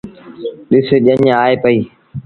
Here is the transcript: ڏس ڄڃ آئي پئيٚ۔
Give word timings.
ڏس 0.69 0.87
ڄڃ 1.05 1.21
آئي 1.41 1.55
پئيٚ۔ 1.63 1.83